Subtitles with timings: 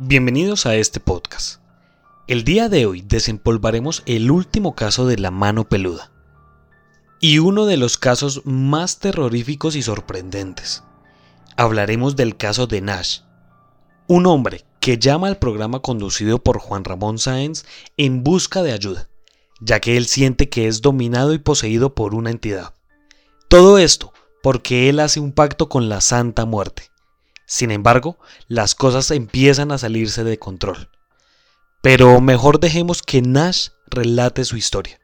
[0.00, 1.60] Bienvenidos a este podcast.
[2.28, 6.12] El día de hoy desempolvaremos el último caso de la mano peluda
[7.20, 10.84] y uno de los casos más terroríficos y sorprendentes.
[11.56, 13.22] Hablaremos del caso de Nash,
[14.06, 17.64] un hombre que llama al programa conducido por Juan Ramón Sáenz
[17.96, 19.08] en busca de ayuda,
[19.60, 22.72] ya que él siente que es dominado y poseído por una entidad.
[23.48, 24.12] Todo esto
[24.44, 26.84] porque él hace un pacto con la Santa Muerte.
[27.50, 30.90] Sin embargo, las cosas empiezan a salirse de control.
[31.80, 35.00] Pero mejor dejemos que Nash relate su historia.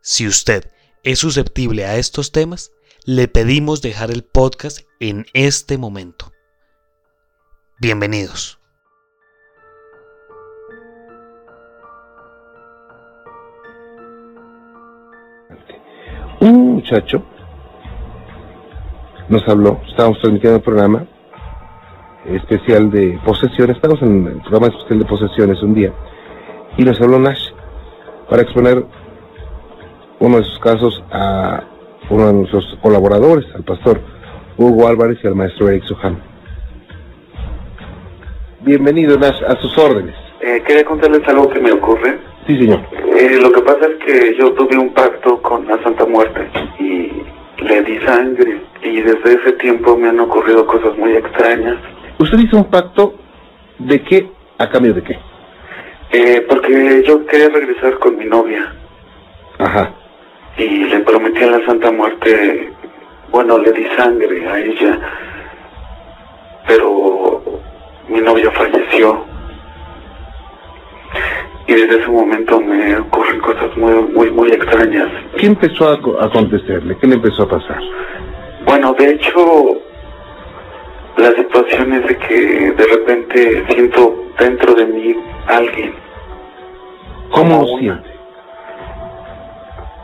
[0.00, 0.70] Si usted
[1.02, 2.72] es susceptible a estos temas,
[3.04, 6.32] le pedimos dejar el podcast en este momento.
[7.78, 8.58] Bienvenidos.
[16.40, 17.22] Un muchacho
[19.28, 21.11] nos habló, estábamos transmitiendo el programa
[22.26, 25.92] especial de posesiones, estamos en el programa especial de posesiones un día,
[26.76, 27.50] y nos habló Nash
[28.28, 28.84] para exponer
[30.20, 31.64] uno de sus casos a
[32.10, 34.00] uno de nuestros colaboradores, al pastor
[34.56, 36.22] Hugo Álvarez y al maestro Eric Suhan.
[38.60, 40.14] Bienvenido Nash, a sus órdenes.
[40.40, 42.18] Eh, quería contarles algo que me ocurre.
[42.46, 42.80] Sí, señor.
[43.16, 46.48] Eh, lo que pasa es que yo tuve un pacto con la Santa Muerte
[46.78, 47.22] y
[47.62, 51.76] le di sangre y desde ese tiempo me han ocurrido cosas muy extrañas.
[52.22, 53.14] ¿Usted hizo un pacto
[53.78, 55.18] de qué a cambio de qué?
[56.12, 58.72] Eh, porque yo quería regresar con mi novia
[59.58, 59.90] Ajá.
[60.56, 62.70] y le prometí a la Santa Muerte,
[63.30, 65.00] bueno, le di sangre a ella,
[66.68, 67.42] pero
[68.08, 69.24] mi novia falleció.
[71.66, 75.08] Y desde ese momento me ocurren cosas muy, muy, muy extrañas.
[75.38, 76.96] ¿Qué empezó a co- a acontecerle?
[77.00, 77.80] ¿Qué le empezó a pasar?
[78.64, 79.78] Bueno, de hecho,
[81.16, 85.14] la situación es de que de repente siento dentro de mí
[85.46, 85.94] alguien,
[87.30, 88.02] ¿Cómo Como lo una.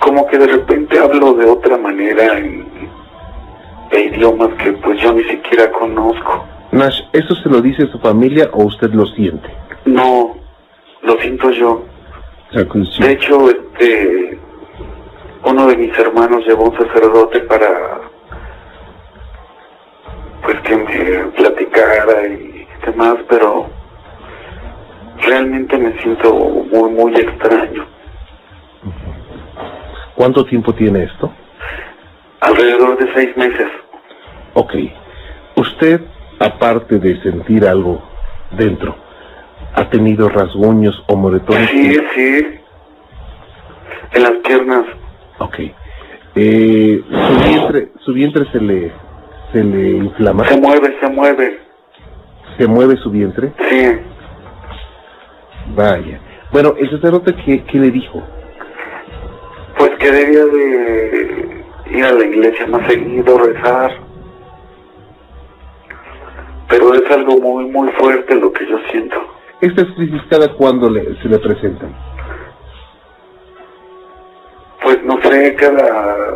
[0.01, 2.67] como que de repente hablo de otra manera en,
[3.93, 6.45] idiomas que pues yo ni siquiera conozco.
[6.73, 9.49] Nash, ¿eso se lo dice su familia o usted lo siente?
[9.87, 10.37] No,
[11.03, 11.85] lo siento yo.
[12.53, 14.39] De hecho, este,
[15.45, 17.98] uno de mis hermanos llevó un sacerdote para,
[22.11, 23.69] y demás, pero
[25.23, 27.87] realmente me siento muy, muy extraño.
[30.15, 31.33] ¿Cuánto tiempo tiene esto?
[32.41, 33.69] Alrededor de seis meses.
[34.55, 34.75] Ok.
[35.57, 36.01] Usted,
[36.41, 38.03] aparte de sentir algo
[38.53, 38.97] dentro,
[39.75, 41.71] ¿ha tenido rasguños o moretones?
[41.71, 42.41] Sí, sí.
[44.15, 44.85] En las piernas.
[45.39, 45.59] Ok.
[46.35, 48.93] Eh, su vientre, su vientre se le,
[49.53, 50.45] se le inflama.
[50.45, 51.68] Se mueve, se mueve.
[52.59, 53.53] ¿Se mueve su vientre?
[53.71, 53.87] Sí.
[55.77, 56.21] Vaya.
[56.51, 58.23] Bueno, el sacerdote, ¿qué, qué le dijo?
[59.79, 63.93] Pues que debía de ir a la iglesia más seguido, rezar.
[66.69, 69.17] Pero es algo muy, muy fuerte lo que yo siento.
[69.61, 71.95] Estas crisis cada cuándo le, se le presentan.
[74.83, 76.35] Pues no sé, cada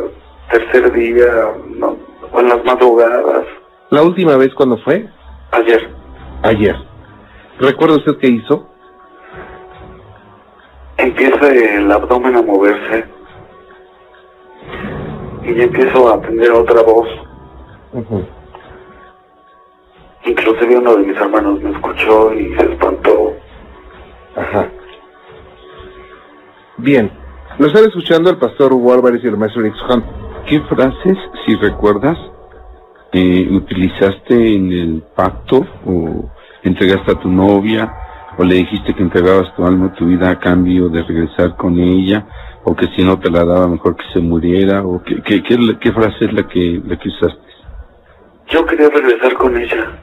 [0.51, 1.97] tercer día, no,
[2.31, 3.45] o en las madrugadas.
[3.89, 5.07] La última vez cuando fue,
[5.53, 5.87] Ayer,
[6.43, 6.75] ayer.
[7.59, 8.73] ¿Recuerda usted qué hizo?
[10.97, 13.05] empieza el abdomen a moverse.
[15.43, 17.07] Y empiezo a tener otra voz.
[17.91, 18.25] Ujú.
[20.25, 23.33] Inclusive uno de mis hermanos me escuchó y se espantó.
[24.35, 24.69] Ajá.
[26.77, 27.11] Bien.
[27.59, 30.05] Nos están escuchando el pastor Hugo Álvarez y el maestro Hunt.
[30.47, 32.17] ¿Qué frases, si recuerdas,
[33.11, 36.29] eh, utilizaste en el pacto o
[36.63, 37.93] entregaste a tu novia
[38.37, 42.25] o le dijiste que entregabas tu alma, tu vida a cambio de regresar con ella
[42.63, 45.57] o que si no te la daba mejor que se muriera o qué, qué, qué,
[45.79, 47.39] qué frase es la que, la que usaste?
[48.49, 49.99] Yo quería regresar con ella.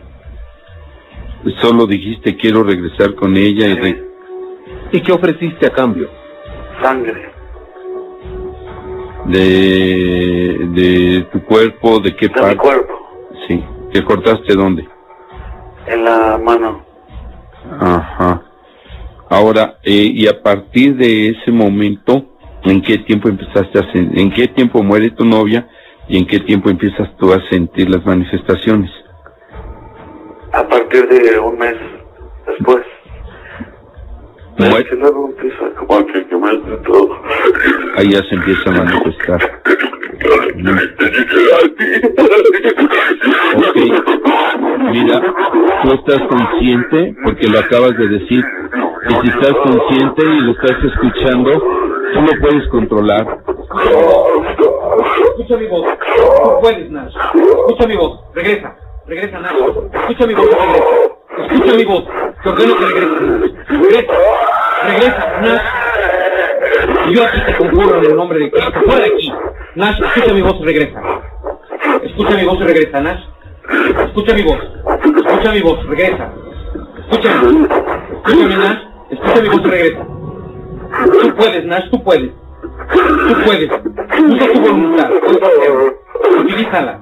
[1.61, 4.05] Solo dijiste quiero regresar con ella y re-
[4.93, 6.09] ¿Y qué ofreciste a cambio?
[6.83, 7.31] Sangre.
[9.27, 12.93] de, de tu cuerpo, de qué De mi parte, cuerpo.
[13.47, 13.63] sí,
[13.93, 14.89] que cortaste dónde.
[15.91, 16.85] En la mano.
[17.81, 18.43] Ajá.
[19.29, 22.27] Ahora, eh, y a partir de ese momento,
[22.63, 25.69] ¿en qué tiempo empezaste a en qué tiempo muere tu novia
[26.09, 28.91] y en qué tiempo empiezas tú a sentir las manifestaciones?
[30.53, 31.75] A partir de un mes
[32.47, 32.85] después.
[34.59, 34.87] Muere-.
[37.97, 39.63] Ahí ya se empieza a manifestar.
[43.57, 43.77] Ok.
[44.93, 45.23] Mira,
[45.83, 48.45] tú estás consciente, porque lo acabas de decir,
[49.09, 53.39] y si estás consciente y lo estás escuchando, tú lo puedes controlar.
[55.31, 55.87] Escucha mi voz.
[56.43, 57.15] Tú puedes, Nash.
[57.17, 58.21] Escucha mi voz.
[58.35, 58.77] Regresa.
[59.07, 59.57] Regresa, Nash.
[59.93, 60.85] Escucha mi voz regresa.
[61.39, 62.05] Escucha mi voz.
[62.43, 63.53] Te ordeno que regreses.
[63.69, 64.13] Regresa.
[64.85, 65.80] Regresa, Nash.
[67.13, 68.73] Yo aquí te conjuro en el nombre de Cristo.
[68.85, 69.33] Fuera de aquí.
[69.75, 71.03] Nash, escucha mi voz y regresa.
[72.05, 73.21] Escucha mi voz y regresa, Nash.
[74.07, 74.59] Escucha mi voz.
[75.17, 75.87] Escucha mi voz.
[75.87, 76.33] Regresa.
[77.11, 77.69] Escúchame.
[78.27, 78.79] Escúchame, Nash.
[79.11, 80.07] Escucha mi voz y regresa.
[81.23, 81.91] Tú puedes, Nash.
[81.91, 82.31] Tú puedes.
[82.93, 83.71] Tú puedes.
[84.29, 85.11] Usa tu voluntad.
[86.39, 87.01] Utilízala.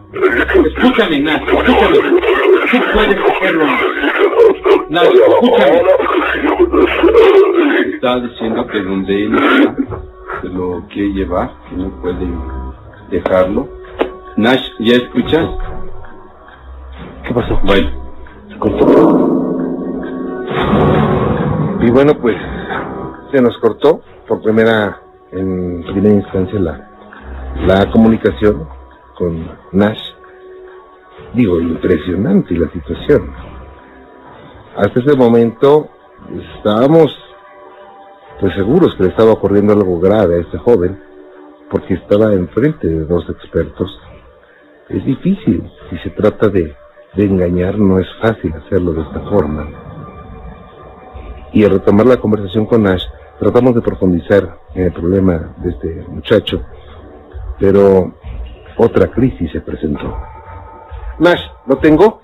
[0.67, 1.43] Escúchame, Nash.
[1.43, 2.48] Escúchame.
[2.71, 3.83] Tú puedes hacerlo, Nash.
[4.91, 5.83] Nash, escúchame.
[7.95, 10.01] Está diciendo que donde él está,
[10.43, 12.29] se lo quiere llevar, que no puede
[13.11, 13.69] dejarlo.
[14.37, 15.49] Nash, ¿ya escuchas?
[17.27, 17.59] ¿Qué pasó?
[17.65, 17.91] Bueno,
[18.49, 18.87] Se cortó.
[21.81, 22.37] Y bueno, pues
[23.33, 25.01] se nos cortó por primera,
[25.33, 26.89] en primera instancia la,
[27.67, 28.69] la comunicación
[29.17, 30.08] con Nash.
[31.39, 33.31] Digo, impresionante la situación.
[34.77, 35.89] Hasta ese momento
[36.57, 37.17] estábamos
[38.41, 40.99] pues seguros que le estaba ocurriendo algo grave a este joven,
[41.71, 43.89] porque estaba enfrente de dos expertos.
[44.89, 46.75] Es difícil, si se trata de,
[47.15, 49.69] de engañar, no es fácil hacerlo de esta forma.
[51.53, 53.05] Y al retomar la conversación con Nash,
[53.39, 56.63] tratamos de profundizar en el problema de este muchacho,
[57.61, 58.13] pero
[58.77, 60.17] otra crisis se presentó.
[61.19, 62.21] Nash, ¿lo tengo?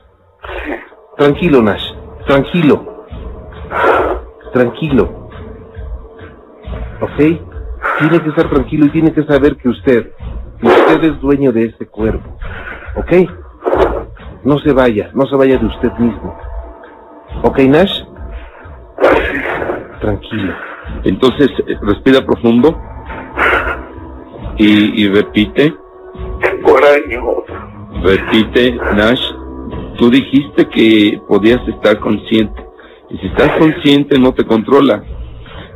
[1.17, 1.93] Tranquilo, Nash,
[2.27, 3.07] tranquilo.
[4.53, 5.29] Tranquilo.
[7.01, 7.17] ¿Ok?
[7.99, 10.13] Tiene que estar tranquilo y tiene que saber que usted,
[10.61, 12.39] que usted es dueño de este cuerpo.
[12.97, 13.13] ¿Ok?
[14.45, 16.39] No se vaya, no se vaya de usted mismo.
[17.43, 18.03] ¿Ok, Nash?
[20.01, 20.55] Tranquilo.
[21.05, 21.51] entonces
[21.83, 22.79] respira profundo
[24.57, 25.75] y, y repite,
[26.41, 27.64] Tengo.
[28.03, 29.23] Repite, Nash.
[29.99, 32.65] Tú dijiste que podías estar consciente.
[33.11, 35.03] Y si estás consciente no te controla.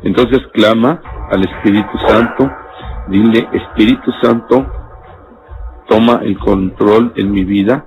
[0.03, 1.00] Entonces clama
[1.31, 2.50] al Espíritu Santo,
[3.09, 4.67] dile, Espíritu Santo,
[5.88, 7.87] toma el control en mi vida,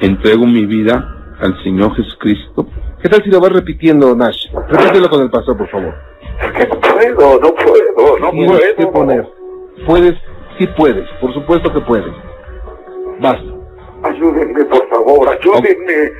[0.00, 2.66] entrego mi vida al Señor Jesucristo.
[3.02, 4.46] ¿Qué tal si lo vas repitiendo, Nash?
[4.68, 5.94] Repítelo con el pastor, por favor.
[6.42, 8.92] Es que no puedo, no puedo, no Tienes que puedo.
[8.92, 9.28] poner.
[9.86, 10.14] Puedes,
[10.58, 12.12] sí puedes, por supuesto que puedes.
[13.20, 13.54] Basta.
[14.02, 16.12] Ayúdenme, por favor, ayúdenme.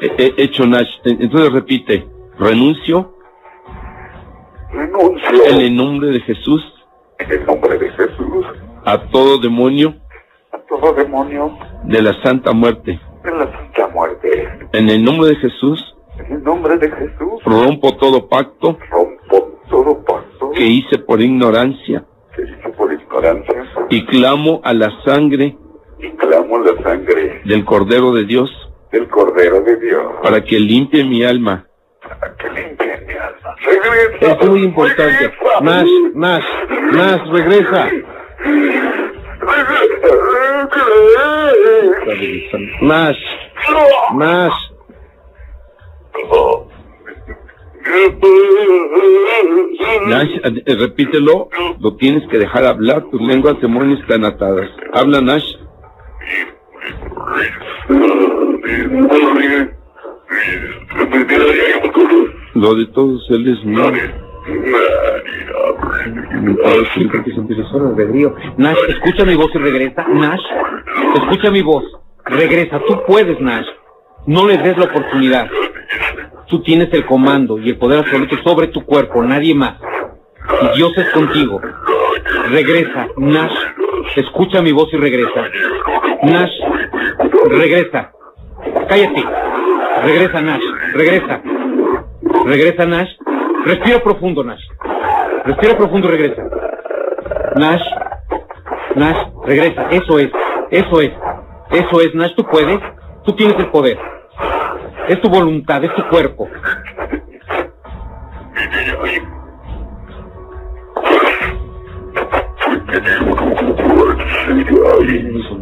[0.00, 0.88] He- he hecho Nash.
[1.04, 2.06] Entonces repite,
[2.38, 3.12] renuncio
[4.72, 5.44] Renuncio.
[5.46, 6.62] En el nombre de Jesús
[7.18, 8.46] en el nombre de Jesús.
[8.84, 9.94] A todo demonio
[10.52, 11.56] a todo demonio.
[11.84, 12.98] De la santa muerte.
[13.24, 14.48] de la santa muerte.
[14.72, 17.42] En el nombre de Jesús En el nombre de Jesús.
[17.44, 20.50] Rompo todo pacto rompo todo pacto.
[20.52, 22.04] Que hice por ignorancia
[22.34, 23.54] que hice por ignorancia
[23.90, 25.56] y clamo a la sangre
[26.02, 28.50] y clamo la sangre del Cordero de Dios
[28.90, 31.66] del Cordero de Dios para que limpie mi alma.
[32.02, 33.56] para que limpie mi alma.
[33.64, 34.32] Regresa.
[34.42, 35.02] Es muy importante.
[35.02, 35.60] regresa.
[35.62, 36.44] Nash, Nash,
[36.92, 37.90] Nash, regresa.
[42.82, 43.16] Nash,
[44.14, 44.52] Nash.
[50.06, 51.48] Nash, eh, repítelo,
[51.80, 54.68] lo tienes que dejar hablar, tus lenguas demonios están atadas.
[54.92, 55.61] Habla Nash.
[62.54, 63.58] Lo de todos él es
[67.70, 67.90] solo.
[67.90, 68.34] albedrío.
[68.56, 70.06] Nash, escucha mi voz y regresa.
[70.08, 70.40] Nash,
[71.14, 71.84] escucha mi voz.
[72.24, 72.80] Regresa.
[72.86, 73.66] Tú puedes, Nash.
[74.26, 75.50] No le des la oportunidad.
[76.48, 79.80] Tú tienes el comando y el poder absoluto sobre tu cuerpo, nadie más.
[80.62, 81.60] Y Dios es contigo.
[82.50, 83.54] Regresa, Nash.
[84.16, 85.44] Escucha mi voz y regresa.
[86.22, 86.50] Nash,
[87.50, 88.12] regresa.
[88.88, 89.24] Cállate.
[90.04, 90.62] Regresa, Nash.
[90.94, 91.42] Regresa.
[92.44, 93.10] Regresa, Nash.
[93.64, 94.62] Respira profundo, Nash.
[95.44, 96.42] Respira profundo y regresa.
[97.56, 97.82] Nash.
[98.96, 99.88] Nash, regresa.
[99.90, 100.30] Eso es.
[100.70, 101.12] Eso es.
[101.70, 102.34] Eso es, Nash.
[102.36, 102.80] Tú puedes.
[103.24, 103.98] Tú tienes el poder.
[105.08, 106.48] Es tu voluntad, es tu cuerpo.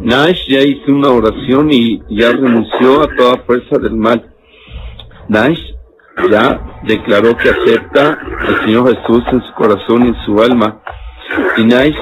[0.03, 4.33] Nash ya hizo una oración y ya renunció a toda fuerza del mal.
[5.29, 5.59] Nash
[6.29, 10.81] ya declaró que acepta al Señor Jesús en su corazón y en su alma.
[11.57, 11.95] Y Nash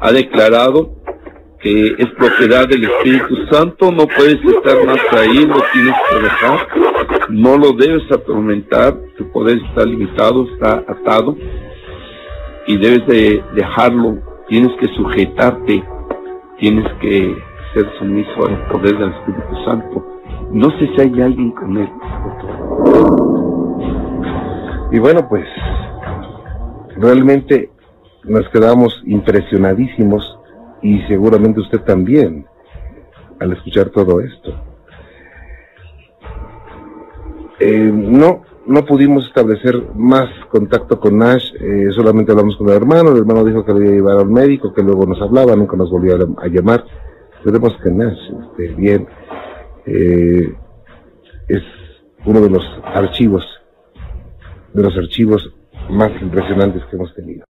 [0.00, 1.00] ha declarado
[1.60, 6.68] que es propiedad del Espíritu Santo, no puedes estar más ahí, lo tienes que dejar,
[7.28, 11.36] no lo debes atormentar, tu poder está limitado, está atado
[12.66, 14.18] y debes de dejarlo,
[14.50, 15.82] tienes que sujetarte,
[16.58, 17.36] tienes que
[17.72, 20.20] ser sumiso al poder del Espíritu Santo.
[20.50, 21.88] No sé si hay alguien con él.
[24.90, 25.46] Y bueno, pues
[26.96, 27.70] realmente
[28.24, 30.38] nos quedamos impresionadísimos
[30.82, 32.44] y seguramente usted también
[33.38, 34.52] al escuchar todo esto.
[37.60, 43.10] Eh, no, no pudimos establecer más contacto con Nash, eh, solamente hablamos con el hermano,
[43.12, 45.76] el hermano dijo que lo iba a llevar al médico, que luego nos hablaba, nunca
[45.76, 46.84] nos volvió a, llamar.
[47.38, 48.18] Esperemos que Nash
[48.50, 49.08] esté bien.
[49.86, 50.54] Eh,
[51.48, 51.62] es
[52.26, 53.44] uno de los archivos,
[54.74, 55.52] de los archivos
[55.90, 57.49] más impresionantes que hemos tenido.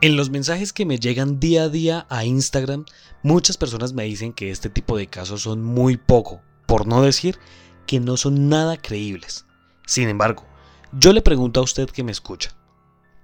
[0.00, 2.84] En los mensajes que me llegan día a día a Instagram,
[3.24, 7.36] muchas personas me dicen que este tipo de casos son muy poco, por no decir
[7.84, 9.44] que no son nada creíbles.
[9.88, 10.44] Sin embargo,
[10.92, 12.54] yo le pregunto a usted que me escucha,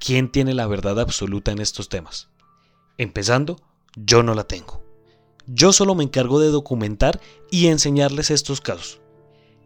[0.00, 2.28] ¿quién tiene la verdad absoluta en estos temas?
[2.98, 3.60] Empezando,
[3.94, 4.82] yo no la tengo.
[5.46, 7.20] Yo solo me encargo de documentar
[7.52, 9.00] y enseñarles estos casos.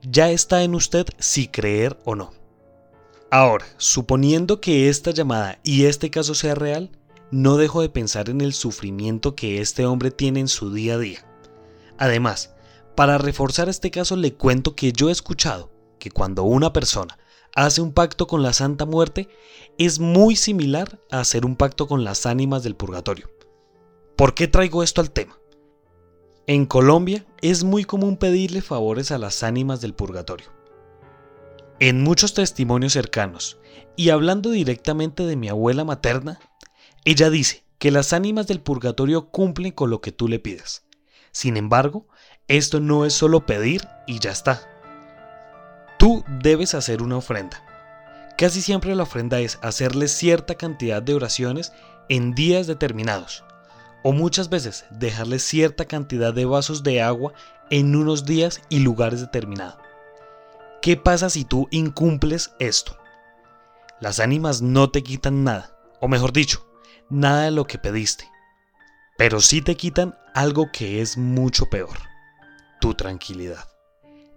[0.02, 2.32] Ya está en usted si creer o no.
[3.30, 6.90] Ahora, suponiendo que esta llamada y este caso sea real,
[7.30, 10.98] no dejo de pensar en el sufrimiento que este hombre tiene en su día a
[10.98, 11.26] día.
[11.98, 12.54] Además,
[12.94, 17.18] para reforzar este caso le cuento que yo he escuchado que cuando una persona
[17.54, 19.28] hace un pacto con la Santa Muerte
[19.78, 23.30] es muy similar a hacer un pacto con las ánimas del purgatorio.
[24.16, 25.38] ¿Por qué traigo esto al tema?
[26.46, 30.46] En Colombia es muy común pedirle favores a las ánimas del purgatorio.
[31.78, 33.58] En muchos testimonios cercanos,
[33.96, 36.40] y hablando directamente de mi abuela materna,
[37.10, 40.84] ella dice que las ánimas del purgatorio cumplen con lo que tú le pides.
[41.32, 42.06] Sin embargo,
[42.48, 44.60] esto no es solo pedir y ya está.
[45.98, 47.64] Tú debes hacer una ofrenda.
[48.36, 51.72] Casi siempre la ofrenda es hacerle cierta cantidad de oraciones
[52.10, 53.42] en días determinados,
[54.04, 57.32] o muchas veces dejarle cierta cantidad de vasos de agua
[57.70, 59.78] en unos días y lugares determinados.
[60.82, 62.98] ¿Qué pasa si tú incumples esto?
[63.98, 66.67] Las ánimas no te quitan nada, o mejor dicho,
[67.10, 68.30] nada de lo que pediste,
[69.16, 71.98] pero sí te quitan algo que es mucho peor,
[72.80, 73.68] tu tranquilidad.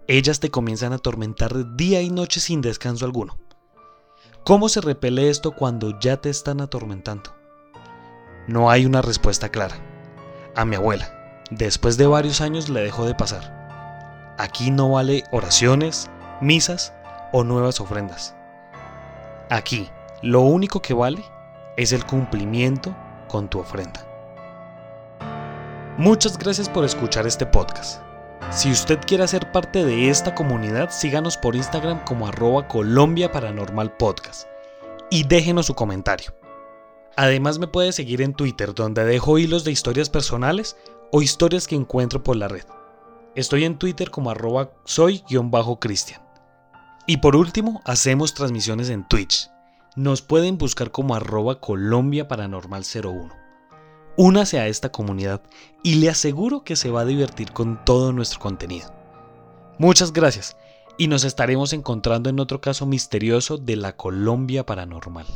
[0.08, 3.38] Ellas te comienzan a atormentar día y noche sin descanso alguno.
[4.44, 7.34] ¿Cómo se repele esto cuando ya te están atormentando?
[8.48, 9.76] No hay una respuesta clara.
[10.56, 14.34] A mi abuela, después de varios años le dejó de pasar.
[14.38, 16.10] Aquí no vale oraciones,
[16.40, 16.92] misas
[17.32, 18.34] o nuevas ofrendas.
[19.48, 19.88] Aquí,
[20.22, 21.24] lo único que vale
[21.76, 22.94] es el cumplimiento
[23.28, 24.06] con tu ofrenda.
[25.98, 28.02] Muchas gracias por escuchar este podcast.
[28.50, 33.96] Si usted quiere ser parte de esta comunidad, síganos por Instagram como arroba Colombia Paranormal
[33.96, 34.46] Podcast
[35.10, 36.34] y déjenos su comentario.
[37.16, 40.76] Además me puede seguir en Twitter donde dejo hilos de historias personales
[41.10, 42.64] o historias que encuentro por la red.
[43.34, 46.22] Estoy en Twitter como arroba soy-cristian.
[47.06, 49.51] Y por último, hacemos transmisiones en Twitch.
[49.94, 53.28] Nos pueden buscar como arroba Colombia Paranormal 01.
[54.16, 55.42] Únase a esta comunidad
[55.82, 58.90] y le aseguro que se va a divertir con todo nuestro contenido.
[59.78, 60.56] Muchas gracias
[60.96, 65.26] y nos estaremos encontrando en otro caso misterioso de la Colombia Paranormal.